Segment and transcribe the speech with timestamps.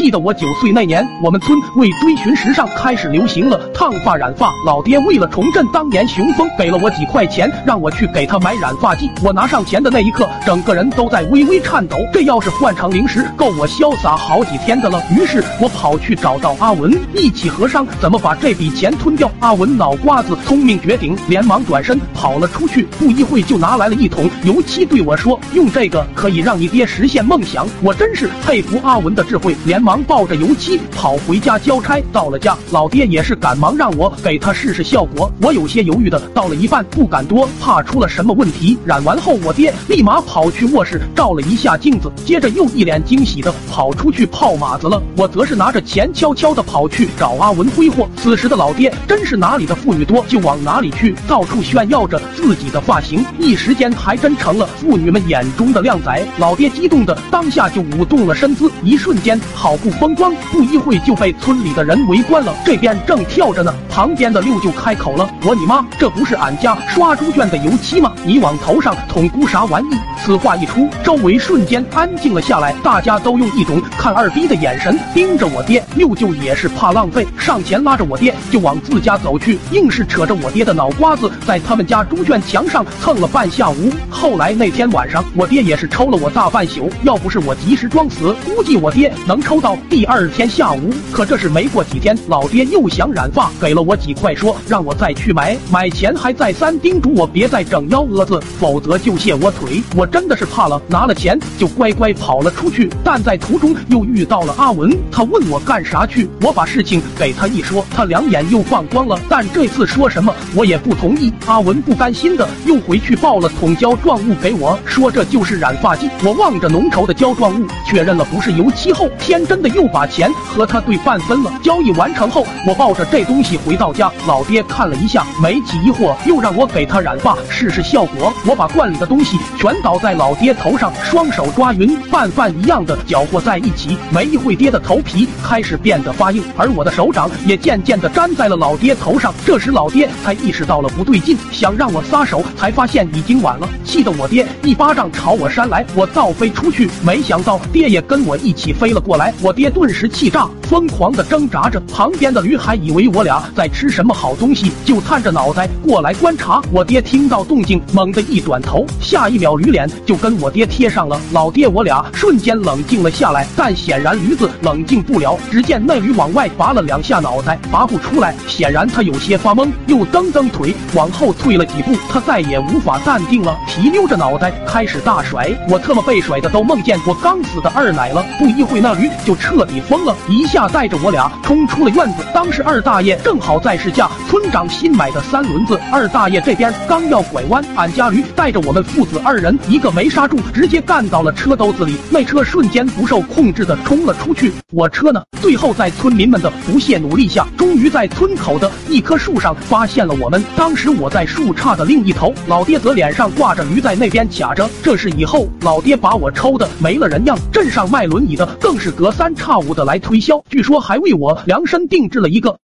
[0.00, 4.50] 记得我九岁那年，我们村为追寻时尚，开始流行了烫发染发。
[4.64, 9.10] 老爹为了重振当年雄风，给了我几块钱，让我去给他买染发剂。
[9.22, 11.98] 我拿上钱的那一刻，整个人都在微微颤抖。
[12.14, 15.02] 这要是换成零食，够我潇洒好几天的了。
[15.10, 19.30] 于是我跑去找到阿文，一起合商怎么把这笔钱吞掉。
[19.40, 22.84] 阿文脑瓜子聪明绝顶，连忙转身跑了出去。
[22.98, 32.00] 不一会就拿来了一桶油漆，对我说：“用这个可以让你爹实现梦想。”我真是佩服阿文的智慧，连忙忙抱着油漆跑回家交差。
[32.12, 35.28] 到了家，老爹也是赶忙让我给他试试效果。
[35.42, 38.78] 我有些犹豫的到了一半，不敢多，怕出了什么问题。
[38.84, 45.02] 染完后，我爹立马跑去卧室照了一下镜子，接着又一脸惊喜的跑出去泡马子了。
[45.16, 48.08] 我则是拿着钱悄悄的跑去找阿文挥霍。
[48.16, 56.24] 此时的老爹真是哪里的妇女多就往哪里去，到处炫耀着自己的发型，一时间还真成了妇女们眼中的靓仔。
[56.38, 60.32] 老爹激动的当下就舞动了身姿，一瞬间好不风光。
[60.52, 62.54] 不一会就被村里的人围观了。
[62.64, 68.12] 这边正跳着呢，旁边的六就开口了：“我你妈，这不是俺家刷猪圈的油漆吗？
[68.24, 69.88] 你往头上捅咕啥玩意？”
[70.22, 75.82] 此话一出，周围瞬间安静了下来，大家都用一种看二逼的眼神盯着我爹。
[75.96, 83.90] 六舅也是怕浪费，上前拉着我爹就往自家走去，硬是扯着我爹的脑瓜子，在他们家猪圈墙上蹭了半下午。
[84.10, 90.92] 后来那天晚上，我爹也是抽了我大半宿，要不是我及时装死，估计我爹能抽到第二天下午。
[91.12, 95.56] 可这是没过几天，老爹又想染发，给了我几块，说让我再去买。
[95.70, 99.82] 买前还再三叮嘱我别再整幺蛾子，否则就卸我腿。
[99.96, 102.90] 我真的是怕了，拿了钱就乖乖跑了出去。
[103.04, 109.18] 但在途中又遇到了阿文，他问我干啥去，我把事情给他一说，他两眼又放光了。
[109.28, 111.32] 但这次说什么我也不同意。
[111.46, 116.08] 阿文不甘心的又回去抱了桶胶状物给我，说这就是染发剂。
[116.24, 121.52] 我望着浓稠的胶状物，确认了不是油漆后，天真的又把钱和他对半分了。
[121.62, 128.32] 交易完成后，我抱着这东西回到家，老爹看了一下，没起疑惑，又让我给他染发试试效果。
[128.46, 133.96] 我把罐里的东西全倒在老爹头上，双手抓匀，拌饭一样的搅和在一起。
[134.10, 139.34] 没一会，爹的头皮开始变得发硬，而我的手掌也渐渐的粘在了老爹头上。
[139.44, 151.80] 这时老爹才意识到了不对劲，想让我撒手，才发现已经晚了，气得我爹一巴掌朝我扇来，我倒飞出去，没想到爹也跟我一起飞了过来，我爹顿时气炸，疯狂的挣扎着。
[151.92, 156.62] 旁边的驴还以为我俩在吃什么好东西，就探着脑袋过来观察。
[156.70, 161.20] 我爹听到动静，猛地一转头，下一秒驴脸就跟我爹贴上了。
[161.32, 165.36] 老爹我俩瞬间冷静了下来，但显然驴子冷静不了。
[165.50, 175.48] 只见那驴往外拔了两下脑袋，拔不出来，显然他有些发懵，又蹬蹬腿往后退了几步，他再也无法淡定了，提溜着脑袋开始大甩。
[175.68, 178.24] 我特么被甩的都梦见我刚死的二奶了。
[178.38, 182.24] 不一会，那驴就彻底疯了，一下带着我俩冲出了院子。
[182.32, 194.52] 当时二大爷正好在试驾村长新买的三轮子，二大爷这边刚要拐弯，俺家驴带着我们父子二人，一个没刹住，直接干到了车兜子里，那车瞬间不受控制的冲了出去。
[194.72, 200.42] 我车呢，最后在村民们的不懈努力下，终于在村口的一棵树上发现了我们。
[200.56, 204.68] 当时我在树杈的另一头，老爹则脸上挂着驴在那边卡着。
[204.82, 212.60] 这是以后老爹把我抽的没了人样，镇上卖轮椅的更是隔三差五的来推销，据说还为我量身定制了一个。